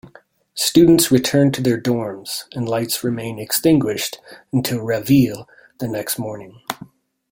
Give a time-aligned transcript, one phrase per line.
[0.55, 4.19] Students return to their dorms, and lights remain extinguished
[4.51, 5.47] until Reveille
[5.79, 6.59] the next morning.